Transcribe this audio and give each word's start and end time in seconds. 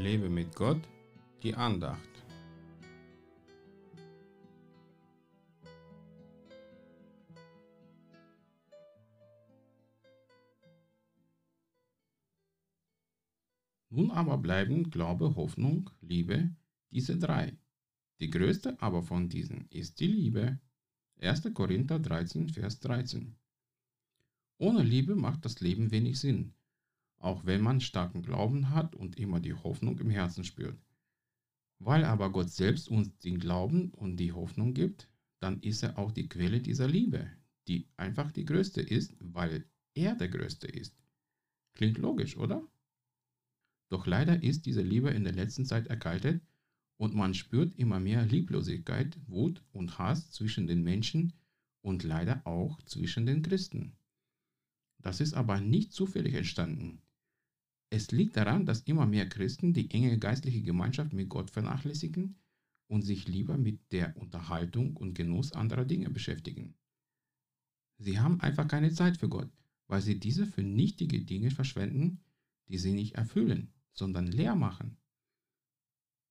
Lebe 0.00 0.30
mit 0.30 0.56
Gott, 0.56 0.80
die 1.42 1.54
Andacht. 1.54 2.08
Nun 13.90 14.10
aber 14.10 14.38
bleiben 14.38 14.88
Glaube, 14.90 15.36
Hoffnung, 15.36 15.90
Liebe, 16.00 16.48
diese 16.90 17.18
drei. 17.18 17.58
Die 18.20 18.30
größte 18.30 18.80
aber 18.80 19.02
von 19.02 19.28
diesen 19.28 19.66
ist 19.68 20.00
die 20.00 20.06
Liebe. 20.06 20.58
1. 21.20 21.52
Korinther 21.52 21.98
13, 21.98 22.48
Vers 22.48 22.80
13. 22.80 23.36
Ohne 24.56 24.82
Liebe 24.82 25.14
macht 25.14 25.44
das 25.44 25.60
Leben 25.60 25.90
wenig 25.90 26.18
Sinn, 26.18 26.54
auch 27.20 27.44
wenn 27.44 27.60
man 27.60 27.80
starken 27.80 28.22
Glauben 28.22 28.70
hat 28.70 28.96
und 28.96 29.18
immer 29.18 29.40
die 29.40 29.54
Hoffnung 29.54 29.98
im 29.98 30.10
Herzen 30.10 30.42
spürt. 30.42 30.78
Weil 31.78 32.04
aber 32.04 32.30
Gott 32.32 32.50
selbst 32.50 32.88
uns 32.88 33.16
den 33.18 33.38
Glauben 33.38 33.90
und 33.90 34.16
die 34.16 34.32
Hoffnung 34.32 34.74
gibt, 34.74 35.08
dann 35.38 35.60
ist 35.60 35.82
er 35.82 35.98
auch 35.98 36.12
die 36.12 36.28
Quelle 36.28 36.60
dieser 36.60 36.88
Liebe, 36.88 37.30
die 37.68 37.88
einfach 37.96 38.32
die 38.32 38.44
größte 38.44 38.80
ist, 38.80 39.14
weil 39.20 39.64
er 39.94 40.14
der 40.14 40.28
größte 40.28 40.66
ist. 40.66 40.94
Klingt 41.74 41.98
logisch, 41.98 42.36
oder? 42.36 42.66
Doch 43.90 44.06
leider 44.06 44.42
ist 44.42 44.66
diese 44.66 44.82
Liebe 44.82 45.10
in 45.10 45.24
der 45.24 45.32
letzten 45.32 45.64
Zeit 45.64 45.88
erkaltet 45.88 46.42
und 46.96 47.14
man 47.14 47.34
spürt 47.34 47.74
immer 47.78 48.00
mehr 48.00 48.24
Lieblosigkeit, 48.24 49.18
Wut 49.26 49.62
und 49.72 49.98
Hass 49.98 50.30
zwischen 50.30 50.66
den 50.66 50.82
Menschen 50.82 51.32
und 51.82 52.02
leider 52.02 52.46
auch 52.46 52.82
zwischen 52.82 53.26
den 53.26 53.42
Christen. 53.42 53.96
Das 54.98 55.20
ist 55.20 55.34
aber 55.34 55.60
nicht 55.60 55.92
zufällig 55.92 56.34
entstanden. 56.34 57.00
Es 57.90 58.12
liegt 58.12 58.36
daran, 58.36 58.66
dass 58.66 58.82
immer 58.82 59.06
mehr 59.06 59.28
Christen 59.28 59.72
die 59.72 59.90
enge 59.90 60.18
geistliche 60.18 60.62
Gemeinschaft 60.62 61.12
mit 61.12 61.28
Gott 61.28 61.50
vernachlässigen 61.50 62.36
und 62.86 63.02
sich 63.02 63.28
lieber 63.28 63.58
mit 63.58 63.92
der 63.92 64.16
Unterhaltung 64.16 64.96
und 64.96 65.14
Genuss 65.14 65.52
anderer 65.52 65.84
Dinge 65.84 66.10
beschäftigen. 66.10 66.74
Sie 67.98 68.18
haben 68.18 68.40
einfach 68.40 68.66
keine 68.66 68.92
Zeit 68.92 69.16
für 69.16 69.28
Gott, 69.28 69.50
weil 69.88 70.00
sie 70.00 70.18
diese 70.18 70.46
für 70.46 70.62
nichtige 70.62 71.20
Dinge 71.20 71.50
verschwenden, 71.50 72.20
die 72.68 72.78
sie 72.78 72.92
nicht 72.92 73.16
erfüllen 73.16 73.72
sondern 73.92 74.26
leer 74.26 74.54
machen. 74.54 74.96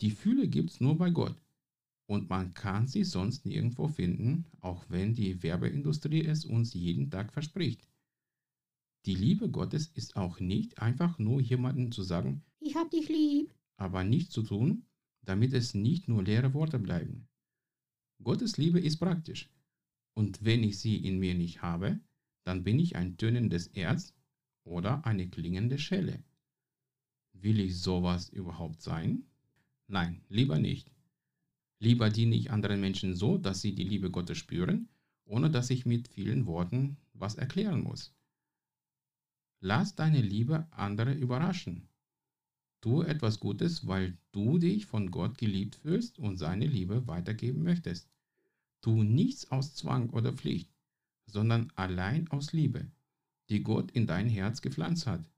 Die 0.00 0.10
Fühle 0.10 0.48
gibt 0.48 0.70
es 0.70 0.80
nur 0.80 0.96
bei 0.96 1.10
Gott 1.10 1.36
und 2.06 2.30
man 2.30 2.54
kann 2.54 2.86
sie 2.86 3.04
sonst 3.04 3.44
nirgendwo 3.44 3.88
finden, 3.88 4.46
auch 4.60 4.84
wenn 4.88 5.14
die 5.14 5.42
Werbeindustrie 5.42 6.24
es 6.24 6.44
uns 6.44 6.72
jeden 6.72 7.10
Tag 7.10 7.32
verspricht. 7.32 7.86
Die 9.06 9.14
Liebe 9.14 9.50
Gottes 9.50 9.88
ist 9.94 10.16
auch 10.16 10.40
nicht 10.40 10.78
einfach 10.78 11.18
nur 11.18 11.40
jemandem 11.40 11.90
zu 11.90 12.02
sagen, 12.02 12.42
ich 12.60 12.76
hab 12.76 12.90
dich 12.90 13.08
lieb, 13.08 13.54
aber 13.76 14.04
nichts 14.04 14.30
zu 14.32 14.42
tun, 14.42 14.84
damit 15.22 15.54
es 15.54 15.74
nicht 15.74 16.06
nur 16.06 16.22
leere 16.22 16.52
Worte 16.52 16.78
bleiben. 16.78 17.26
Gottes 18.22 18.58
Liebe 18.58 18.78
ist 18.78 18.98
praktisch. 18.98 19.48
Und 20.12 20.44
wenn 20.44 20.62
ich 20.62 20.78
sie 20.78 20.96
in 20.96 21.18
mir 21.18 21.34
nicht 21.34 21.62
habe, 21.62 21.98
dann 22.44 22.62
bin 22.62 22.78
ich 22.78 22.96
ein 22.96 23.16
tönendes 23.16 23.68
Erz 23.68 24.14
oder 24.64 25.06
eine 25.06 25.28
klingende 25.28 25.78
Schelle. 25.78 26.22
Will 27.32 27.58
ich 27.60 27.80
sowas 27.80 28.28
überhaupt 28.28 28.82
sein? 28.82 29.24
Nein, 29.86 30.22
lieber 30.28 30.58
nicht. 30.58 30.92
Lieber 31.78 32.10
diene 32.10 32.36
ich 32.36 32.50
anderen 32.50 32.82
Menschen 32.82 33.14
so, 33.14 33.38
dass 33.38 33.62
sie 33.62 33.74
die 33.74 33.84
Liebe 33.84 34.10
Gottes 34.10 34.36
spüren, 34.36 34.90
ohne 35.24 35.50
dass 35.50 35.70
ich 35.70 35.86
mit 35.86 36.08
vielen 36.08 36.44
Worten 36.44 36.98
was 37.14 37.36
erklären 37.36 37.82
muss. 37.82 38.14
Lass 39.62 39.94
deine 39.94 40.22
Liebe 40.22 40.66
andere 40.70 41.12
überraschen. 41.12 41.88
Tu 42.80 43.02
etwas 43.02 43.40
Gutes, 43.40 43.86
weil 43.86 44.16
du 44.32 44.58
dich 44.58 44.86
von 44.86 45.10
Gott 45.10 45.36
geliebt 45.36 45.76
fühlst 45.76 46.18
und 46.18 46.38
seine 46.38 46.66
Liebe 46.66 47.06
weitergeben 47.06 47.62
möchtest. 47.62 48.08
Tu 48.80 49.02
nichts 49.02 49.50
aus 49.50 49.74
Zwang 49.74 50.08
oder 50.10 50.32
Pflicht, 50.32 50.72
sondern 51.26 51.70
allein 51.76 52.26
aus 52.28 52.54
Liebe, 52.54 52.90
die 53.50 53.62
Gott 53.62 53.90
in 53.90 54.06
dein 54.06 54.30
Herz 54.30 54.62
gepflanzt 54.62 55.06
hat. 55.06 55.30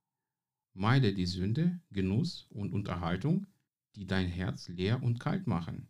Meide 0.72 1.12
die 1.12 1.26
Sünde, 1.26 1.80
Genuss 1.90 2.46
und 2.50 2.72
Unterhaltung, 2.72 3.48
die 3.96 4.06
dein 4.06 4.28
Herz 4.28 4.68
leer 4.68 5.02
und 5.02 5.18
kalt 5.18 5.48
machen. 5.48 5.88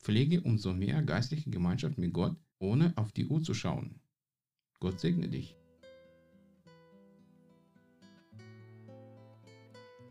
Pflege 0.00 0.42
umso 0.42 0.74
mehr 0.74 1.02
geistliche 1.02 1.48
Gemeinschaft 1.48 1.96
mit 1.96 2.12
Gott, 2.12 2.36
ohne 2.58 2.92
auf 2.96 3.10
die 3.12 3.26
Uhr 3.26 3.42
zu 3.42 3.54
schauen. 3.54 4.00
Gott 4.80 5.00
segne 5.00 5.28
dich. 5.28 5.56